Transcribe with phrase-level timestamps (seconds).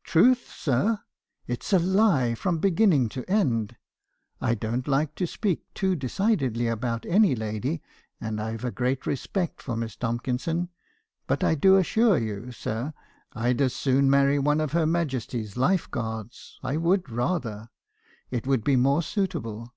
[0.00, 1.00] ■ Truth, sir!
[1.46, 3.74] it 's a lie from beginning to end.
[4.38, 7.80] I don't like to speak too decidedly about any lady;
[8.20, 10.68] and I Ve a great respect for Miss Tomkinson;
[11.26, 12.92] but I do assure you, sir,
[13.32, 16.58] I 'd as soon marry one of her Majesty's Life guards.
[16.62, 17.70] I would rather;—
[18.30, 19.72] it would be more suitable.